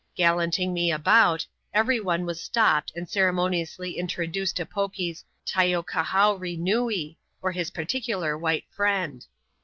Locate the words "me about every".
0.73-1.99